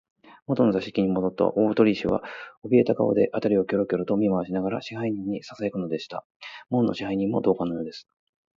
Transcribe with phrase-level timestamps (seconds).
[0.47, 2.23] もとの座敷にもどった大鳥氏は、
[2.63, 6.25] おびえた顔で、あたりをキョロキョロと見まわしながら、支配人にささやくのでした。
[6.71, 8.07] 門野支配人も同感のようです。